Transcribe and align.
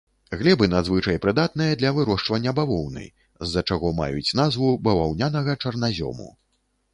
Глебы 0.39 0.67
надзвычай 0.69 1.19
прыдатныя 1.25 1.75
для 1.81 1.91
вырошчвання 1.97 2.53
бавоўны, 2.61 3.05
з-за 3.45 3.63
чаго 3.69 3.93
маюць 4.01 4.35
назву 4.41 4.73
баваўнянага 4.89 5.57
чарназёму. 5.63 6.29